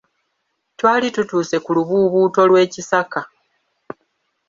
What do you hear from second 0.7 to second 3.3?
Twali tutuuse ku lubuubuuto lw'ekisaka.